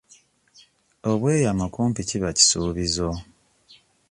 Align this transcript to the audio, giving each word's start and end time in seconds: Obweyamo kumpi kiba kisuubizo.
Obweyamo 1.09 1.65
kumpi 1.73 2.01
kiba 2.09 2.29
kisuubizo. 2.37 3.09